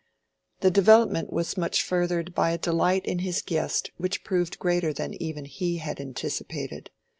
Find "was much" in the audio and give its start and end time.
1.31-1.83